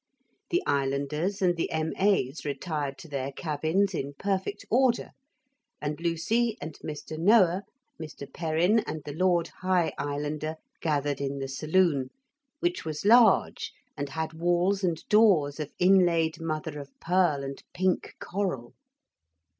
The 0.49 0.63
islanders 0.65 1.43
and 1.43 1.55
the 1.55 1.69
M.A.'s 1.71 2.43
retired 2.43 2.97
to 2.97 3.07
their 3.07 3.31
cabins 3.31 3.93
in 3.93 4.13
perfect 4.15 4.65
order, 4.71 5.11
and 5.79 6.01
Lucy 6.01 6.57
and 6.59 6.73
Mr. 6.83 7.19
Noah, 7.19 7.65
Mr. 8.01 8.25
Perrin 8.25 8.79
and 8.87 9.03
the 9.03 9.13
Lord 9.13 9.49
High 9.49 9.93
Islander 9.99 10.55
gathered 10.81 11.21
in 11.21 11.37
the 11.37 11.47
saloon, 11.47 12.09
which 12.61 12.83
was 12.83 13.05
large 13.05 13.73
and 13.95 14.09
had 14.09 14.33
walls 14.33 14.83
and 14.83 14.97
doors 15.07 15.59
of 15.59 15.71
inlaid 15.77 16.39
mother 16.41 16.79
of 16.79 16.89
pearl 16.99 17.43
and 17.43 17.61
pink 17.71 18.15
coral. 18.19 18.73